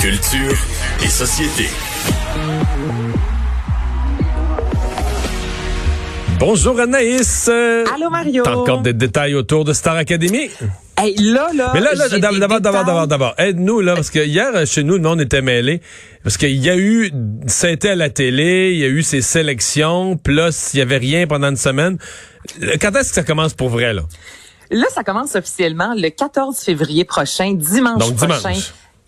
[0.00, 0.56] Culture
[1.04, 1.68] et société.
[6.38, 7.48] Bonjour Anaïs.
[7.48, 8.42] Allô Mario.
[8.42, 10.50] T'as encore des détails autour de Star Academy?
[10.96, 11.72] Hey, là, là.
[11.74, 15.02] Mais là, là d'abord, d'abord, d'abord, d'abord, aide-nous, là, parce que hier, chez nous, le
[15.02, 15.82] monde était mêlé.
[16.22, 17.12] Parce qu'il y a eu,
[17.46, 20.82] ça a été à la télé, il y a eu ces sélections, plus il y
[20.82, 21.98] avait rien pendant une semaine.
[22.80, 24.02] Quand est-ce que ça commence pour vrai, là?
[24.70, 28.40] Là, ça commence officiellement le 14 février prochain, dimanche Donc, dimanche.
[28.40, 28.60] prochain.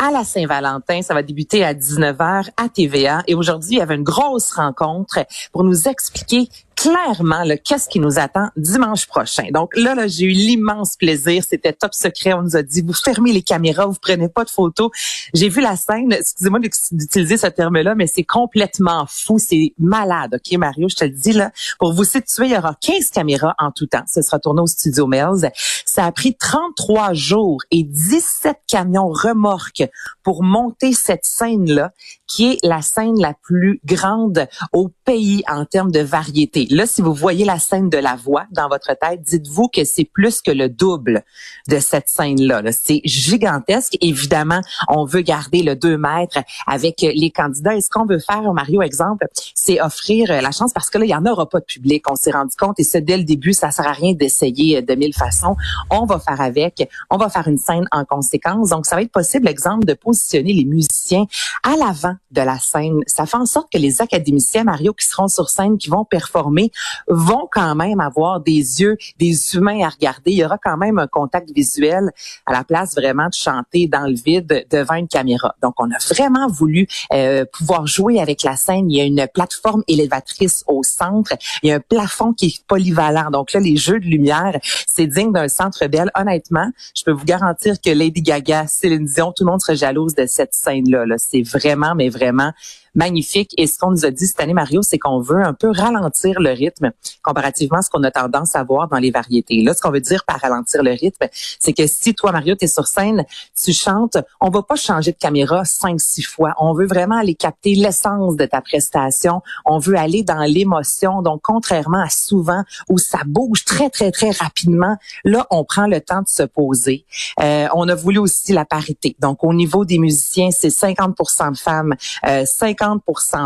[0.04, 3.22] À la Saint-Valentin, ça va débuter à 19h à TVA.
[3.28, 6.48] Et aujourd'hui, il y avait une grosse rencontre pour nous expliquer
[6.82, 9.44] clairement qu'est-ce qui nous attend dimanche prochain?
[9.52, 11.44] Donc là, là j'ai eu l'immense plaisir.
[11.48, 12.32] C'était top secret.
[12.32, 14.90] On nous a dit, vous fermez les caméras, vous prenez pas de photos.
[15.32, 16.12] J'ai vu la scène.
[16.12, 16.58] Excusez-moi
[16.90, 19.38] d'utiliser ce terme-là, mais c'est complètement fou.
[19.38, 20.34] C'est malade.
[20.34, 21.52] OK, Mario, je te le dis là.
[21.78, 24.04] Pour vous situer, il y aura 15 caméras en tout temps.
[24.08, 25.50] Ce sera tourné au Studio Mills.
[25.86, 29.84] Ça a pris 33 jours et 17 camions remorques
[30.24, 31.92] pour monter cette scène-là,
[32.26, 36.66] qui est la scène la plus grande au pays en termes de variété.
[36.70, 40.04] Là, si vous voyez la scène de la voix dans votre tête, dites-vous que c'est
[40.04, 41.24] plus que le double
[41.68, 42.62] de cette scène-là.
[42.62, 42.72] là.
[42.72, 43.96] C'est gigantesque.
[44.00, 47.74] Évidemment, on veut garder le 2 mètres avec les candidats.
[47.74, 51.10] Et ce qu'on veut faire, Mario, exemple, c'est offrir la chance parce que là, il
[51.10, 52.10] y en aura pas de public.
[52.10, 54.94] On s'est rendu compte et ça, dès le début, ça sert à rien d'essayer de
[54.94, 55.56] mille façons.
[55.90, 56.88] On va faire avec.
[57.10, 58.70] On va faire une scène en conséquence.
[58.70, 61.24] Donc, ça va être possible, exemple, de positionner les musiciens
[61.62, 63.00] à l'avant de la scène.
[63.06, 66.70] Ça fait en sorte que les académiciens, Mario, qui seront sur scène, qui vont performer,
[67.08, 70.32] vont quand même avoir des yeux, des humains à regarder.
[70.32, 72.10] Il y aura quand même un contact visuel
[72.46, 75.54] à la place vraiment de chanter dans le vide devant une caméra.
[75.62, 78.90] Donc, on a vraiment voulu euh, pouvoir jouer avec la scène.
[78.90, 81.34] Il y a une plateforme élévatrice au centre.
[81.62, 83.30] Il y a un plafond qui est polyvalent.
[83.30, 86.10] Donc là, les jeux de lumière, c'est digne d'un centre belle.
[86.14, 90.14] Honnêtement, je peux vous garantir que Lady Gaga, Céline Dion, tout le monde serait jalouse
[90.14, 91.04] de cette scène-là.
[91.06, 92.52] -là, c'est vraiment, mais vraiment
[92.94, 93.52] magnifique.
[93.56, 96.40] Et ce qu'on nous a dit cette année, Mario, c'est qu'on veut un peu ralentir
[96.40, 99.62] le rythme comparativement à ce qu'on a tendance à voir dans les variétés.
[99.62, 101.26] Là, ce qu'on veut dire par ralentir le rythme,
[101.58, 103.24] c'est que si toi, Mario, tu es sur scène,
[103.60, 106.54] tu chantes, on va pas changer de caméra cinq, six fois.
[106.58, 109.42] On veut vraiment aller capter l'essence de ta prestation.
[109.64, 111.22] On veut aller dans l'émotion.
[111.22, 116.00] Donc, contrairement à souvent où ça bouge très, très, très rapidement, là, on prend le
[116.00, 117.04] temps de se poser.
[117.40, 119.16] Euh, on a voulu aussi la parité.
[119.20, 121.16] Donc, au niveau des musiciens, c'est 50
[121.52, 121.94] de femmes,
[122.26, 122.81] euh, 50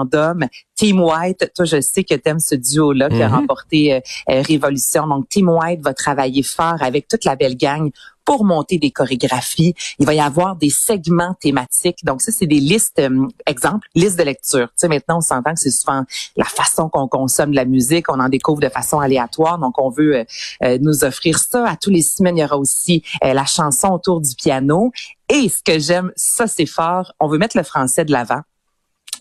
[0.05, 0.47] d'hommes.
[0.75, 3.35] Team White, toi, je sais que tu aimes ce duo-là qui a Mhm.
[3.35, 5.07] remporté euh, euh, Révolution.
[5.07, 7.91] Donc, Team White va travailler fort avec toute la belle gang
[8.27, 9.75] pour monter des chorégraphies.
[10.01, 12.05] Il va y avoir des segments thématiques.
[12.05, 14.67] Donc, ça, c'est des listes, euh, exemple, listes de lecture.
[14.69, 16.03] Tu sais, maintenant, on s'entend que c'est souvent
[16.37, 18.11] la façon qu'on consomme de la musique.
[18.11, 19.59] On en découvre de façon aléatoire.
[19.59, 20.25] Donc, on veut euh,
[20.65, 21.69] euh, nous offrir ça.
[21.69, 24.91] À tous les semaines, il y aura aussi euh, la chanson autour du piano.
[25.29, 27.13] Et ce que j'aime, ça, c'est fort.
[27.21, 28.41] On veut mettre le français de l'avant.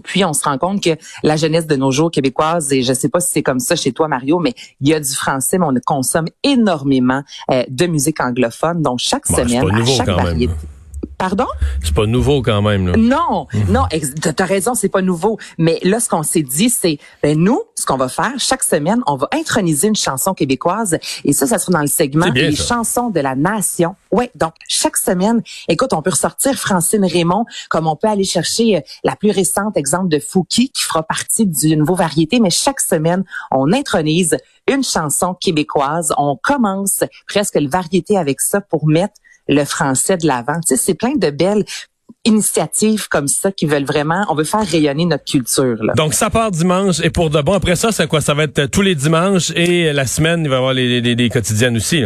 [0.04, 3.10] Puis on se rend compte que la jeunesse de nos jours québécoise, et je sais
[3.10, 5.66] pas si c'est comme ça chez toi Mario, mais il y a du français, mais
[5.66, 8.82] on consomme énormément euh, de musique anglophone.
[8.82, 10.54] Donc chaque Bon, semaine, à chaque même, variété.
[11.18, 11.48] Pardon?
[11.84, 12.98] C'est pas nouveau quand même, là.
[12.98, 13.86] Non, non,
[14.36, 15.38] t'as raison, c'est pas nouveau.
[15.58, 19.02] Mais là, ce qu'on s'est dit, c'est, ben nous, ce qu'on va faire, chaque semaine,
[19.08, 20.98] on va introniser une chanson québécoise.
[21.24, 22.76] Et ça, ça sera dans le segment bien, Les ça.
[22.76, 23.96] chansons de la nation.
[24.12, 28.78] Ouais, donc chaque semaine, écoute, on peut ressortir Francine Raymond, comme on peut aller chercher
[28.78, 32.40] euh, la plus récente exemple de Fouki, qui fera partie du nouveau variété.
[32.40, 34.38] Mais chaque semaine, on intronise
[34.68, 36.14] une chanson québécoise.
[36.18, 39.14] On commence presque le variété avec ça pour mettre
[39.48, 40.60] le français de l'avant.
[40.68, 41.66] Tu sais, c'est plein de belles
[42.26, 45.78] initiatives comme ça qui veulent vraiment, on veut faire rayonner notre culture.
[45.84, 45.94] Là.
[45.96, 47.54] Donc, ça part dimanche et pour de bon.
[47.54, 48.20] Après ça, c'est quoi?
[48.20, 51.78] Ça va être tous les dimanches et la semaine, il va y avoir les, quotidiennes
[51.78, 52.04] aussi.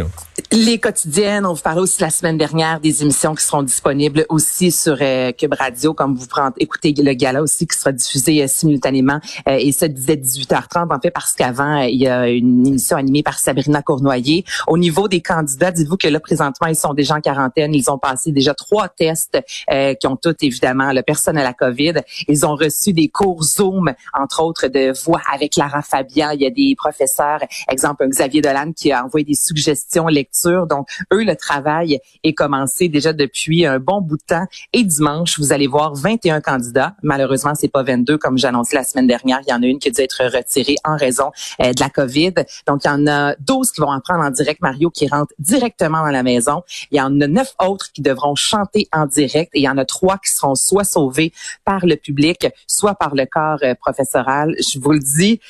[0.52, 4.72] Les quotidiennes, on vous parlait aussi la semaine dernière des émissions qui seront disponibles aussi
[4.72, 8.48] sur euh, Cube Radio, comme vous prenez, écoutez le gala aussi qui sera diffusé euh,
[8.48, 9.20] simultanément.
[9.48, 12.96] Euh, et ça disait 18h30 en fait parce qu'avant, euh, il y a une émission
[12.96, 14.44] animée par Sabrina Cournoyer.
[14.66, 17.72] Au niveau des candidats, dites-vous que là, présentement, ils sont déjà en quarantaine.
[17.72, 19.38] Ils ont passé déjà trois tests
[19.68, 21.94] qui ont tous, évidemment, le personne à la COVID.
[22.26, 26.30] Ils ont reçu des cours Zoom, entre autres, de voix avec Lara Fabian.
[26.30, 27.38] Il y a des professeurs,
[27.68, 30.39] exemple, Xavier Dolan qui a envoyé des suggestions lecture.
[30.46, 34.46] Donc, eux, le travail est commencé déjà depuis un bon bout de temps.
[34.72, 36.94] Et dimanche, vous allez voir 21 candidats.
[37.02, 39.40] Malheureusement, c'est pas 22 comme annoncé la semaine dernière.
[39.46, 41.90] Il y en a une qui a dû être retirée en raison euh, de la
[41.90, 42.34] COVID.
[42.66, 45.34] Donc, il y en a 12 qui vont en prendre en direct, Mario, qui rentrent
[45.38, 46.62] directement dans la maison.
[46.90, 49.50] Il y en a neuf autres qui devront chanter en direct.
[49.54, 51.32] Et il y en a trois qui seront soit sauvés
[51.64, 54.54] par le public, soit par le corps euh, professoral.
[54.72, 55.40] Je vous le dis,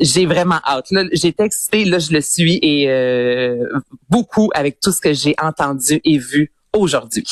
[0.00, 0.90] j'ai vraiment hâte.
[0.90, 3.64] Là, j'étais excitée, là, je le suis et euh,
[4.08, 7.26] beaucoup avec tout ce que j'ai entendu et vu aujourd'hui.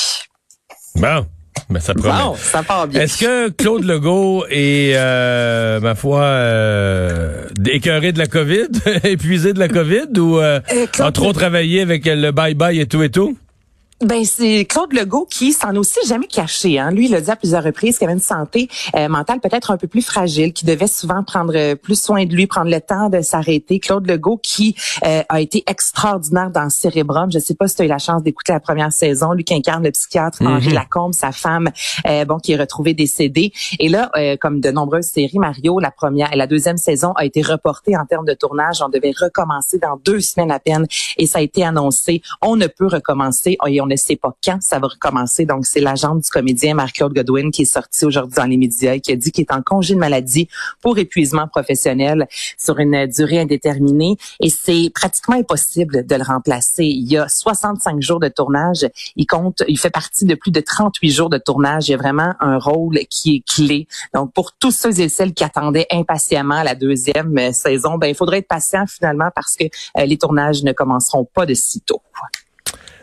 [0.96, 1.26] Bon.
[1.68, 2.18] Mais ça promet.
[2.18, 3.02] Bon, ça part bien.
[3.02, 8.68] Est-ce que Claude Legault est, euh, ma foi, euh, écœuré de la COVID,
[9.04, 13.02] épuisé de la COVID ou euh, Euh, a trop travaillé avec le bye-bye et tout
[13.02, 13.36] et tout?
[14.02, 16.76] Ben c'est Claude Legault qui s'en a aussi jamais caché.
[16.76, 16.90] Hein.
[16.90, 19.76] Lui, il a dit à plusieurs reprises qu'il avait une santé euh, mentale peut-être un
[19.76, 23.10] peu plus fragile, qui devait souvent prendre euh, plus soin de lui, prendre le temps
[23.10, 23.78] de s'arrêter.
[23.78, 24.74] Claude Legault qui
[25.06, 27.30] euh, a été extraordinaire dans Cérébrum.
[27.30, 29.34] Je sais pas si tu as eu la chance d'écouter la première saison.
[29.34, 31.70] Lui qui incarne le psychiatre Henri Lacombe, sa femme,
[32.08, 33.52] euh, bon, qui est retrouvée décédée.
[33.78, 37.40] Et là, euh, comme de nombreuses séries, Mario, la première, la deuxième saison a été
[37.40, 38.82] reportée en termes de tournage.
[38.84, 40.86] On devait recommencer dans deux semaines à peine,
[41.18, 42.20] et ça a été annoncé.
[42.40, 45.44] On ne peut recommencer et on ne sait pas quand ça va recommencer.
[45.46, 49.00] Donc, c'est l'agent du comédien Marc-Claude Godwin qui est sorti aujourd'hui dans les médias et
[49.00, 50.48] qui a dit qu'il est en congé de maladie
[50.80, 52.26] pour épuisement professionnel
[52.58, 54.16] sur une durée indéterminée.
[54.40, 56.84] Et c'est pratiquement impossible de le remplacer.
[56.84, 58.86] Il y a 65 jours de tournage.
[59.16, 61.88] Il compte, il fait partie de plus de 38 jours de tournage.
[61.88, 63.86] Il y a vraiment un rôle qui est clé.
[64.14, 68.38] Donc, pour tous ceux et celles qui attendaient impatiemment la deuxième saison, ben, il faudrait
[68.38, 69.64] être patient finalement parce que
[69.98, 72.02] euh, les tournages ne commenceront pas de sitôt.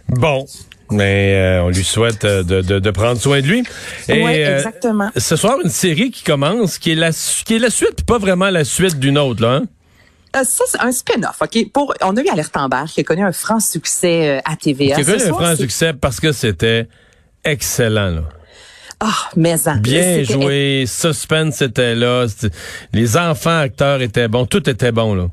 [0.09, 0.45] Bon.
[0.91, 3.63] Mais euh, on lui souhaite euh, de, de, de prendre soin de lui.
[4.07, 5.09] Et, Oui, euh, exactement.
[5.15, 8.17] ce soir, une série qui commence, qui est la, qui est la suite, puis pas
[8.17, 9.55] vraiment la suite d'une autre, là.
[9.55, 9.63] Hein?
[10.35, 11.71] Euh, ça, c'est un spin-off, OK?
[11.71, 14.95] Pour, on a eu Alerte Amber qui a connu un franc succès euh, à TVA.
[14.95, 16.87] Qui a connu un franc succès parce que c'était
[17.43, 18.21] excellent, là.
[18.99, 22.25] Ah, mais en- Bien c'était- joué, suspense était là,
[22.93, 25.27] les enfants acteurs étaient bons, tout était bon, là.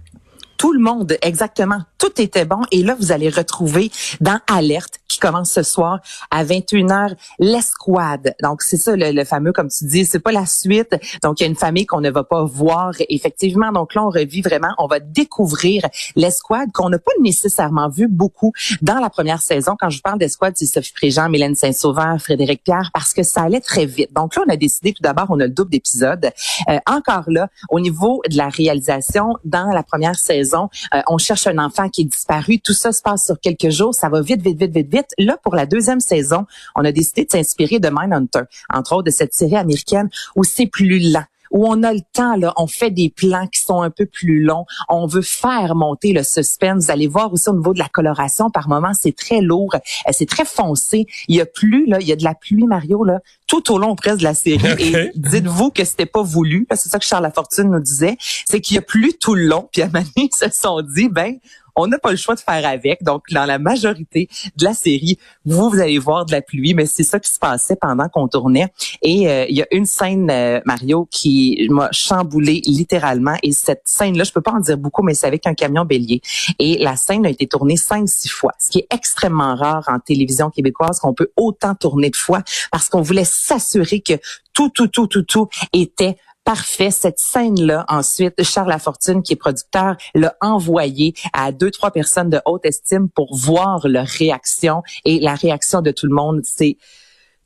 [0.57, 1.81] Tout le monde, exactement.
[1.99, 2.61] Tout était bon.
[2.71, 3.91] Et là, vous allez retrouver
[4.21, 6.01] dans Alerte, qui commence ce soir
[6.31, 8.35] à 21h, l'escouade.
[8.43, 10.97] Donc, c'est ça, le, le fameux, comme tu dis, c'est pas la suite.
[11.23, 13.73] Donc, il y a une famille qu'on ne va pas voir, effectivement.
[13.73, 15.83] Donc là, on revit vraiment, on va découvrir
[16.15, 18.53] l'escouade qu'on n'a pas nécessairement vu beaucoup
[18.83, 19.77] dans la première saison.
[19.79, 23.61] Quand je parle d'escouade, c'est Sophie Préjean, Mylène Saint-Sauveur, Frédéric Pierre, parce que ça allait
[23.61, 24.13] très vite.
[24.15, 26.31] Donc là, on a décidé tout d'abord, on a le double d'épisodes.
[26.69, 31.47] Euh, encore là, au niveau de la réalisation, dans la première saison, euh, on cherche
[31.47, 32.61] un enfant qui est disparu.
[32.61, 33.95] Tout ça se passe sur quelques jours.
[33.95, 35.09] Ça va vite, vite, vite, vite, vite.
[35.19, 38.43] Là, pour la deuxième saison, on a décidé de s'inspirer de Mindhunter,
[38.73, 42.37] entre autres de cette série américaine où c'est plus lent où on a le temps,
[42.37, 44.67] là, on fait des plans qui sont un peu plus longs.
[44.89, 46.85] On veut faire monter le suspense.
[46.85, 50.11] Vous allez voir aussi au niveau de la coloration, par moments, c'est très lourd, euh,
[50.13, 51.07] c'est très foncé.
[51.29, 53.79] Il y a plus, là, il y a de la pluie, Mario, là, tout au
[53.79, 54.67] long presque de la série.
[54.79, 56.67] Et dites-vous que c'était pas voulu.
[56.71, 58.17] C'est ça que Charles Lafortune nous disait.
[58.47, 59.69] C'est qu'il y a plus tout le long.
[59.73, 61.37] Puis à moment donné, ils se sont dit, ben,
[61.77, 63.03] on n'a pas le choix de faire avec.
[63.03, 66.87] Donc, dans la majorité de la série, vous, vous allez voir de la pluie, mais
[66.87, 68.73] c'est ça qui se passait pendant qu'on tournait.
[69.03, 73.37] Et euh, il y a une scène, euh, Mario, qui m'a chamboulé littéralement.
[73.43, 76.21] Et cette scène-là, je peux pas en dire beaucoup, mais c'est avec un camion bélier.
[76.59, 79.99] Et la scène a été tournée cinq, six fois, ce qui est extrêmement rare en
[79.99, 84.15] télévision québécoise qu'on peut autant tourner de fois parce qu'on voulait s'assurer que
[84.55, 86.91] tout, tout, tout, tout, tout était parfait.
[86.91, 92.41] Cette scène-là, ensuite, Charles Lafortune, qui est producteur, l'a envoyé à deux, trois personnes de
[92.47, 94.83] haute estime pour voir leur réaction.
[95.05, 96.79] Et la réaction de tout le monde, c'est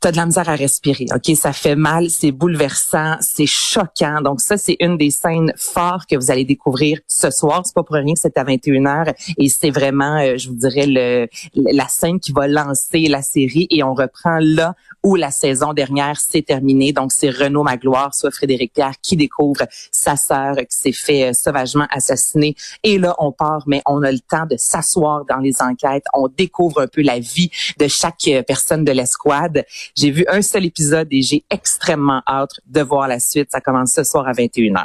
[0.01, 1.37] T'as de la misère à respirer, ok?
[1.37, 4.23] Ça fait mal, c'est bouleversant, c'est choquant.
[4.23, 7.61] Donc ça, c'est une des scènes fortes que vous allez découvrir ce soir.
[7.67, 10.87] C'est pas pour rien que c'est à 21h et c'est vraiment, euh, je vous dirais,
[10.87, 15.73] le, la scène qui va lancer la série et on reprend là où la saison
[15.73, 16.93] dernière s'est terminée.
[16.93, 21.33] Donc c'est Renaud Magloire, soit Frédéric Pierre, qui découvre sa sœur qui s'est fait euh,
[21.33, 22.55] sauvagement assassiner.
[22.83, 26.05] Et là, on part, mais on a le temps de s'asseoir dans les enquêtes.
[26.15, 29.65] On découvre un peu la vie de chaque euh, personne de l'escouade.
[29.97, 33.49] J'ai vu un seul épisode et j'ai extrêmement hâte de voir la suite.
[33.51, 34.85] Ça commence ce soir à 21h.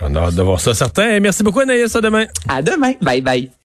[0.00, 1.20] On a hâte de voir ça, certain.
[1.20, 1.94] Merci beaucoup, Anaïs.
[1.94, 2.26] À demain.
[2.48, 2.94] À demain.
[3.00, 3.52] Bye bye.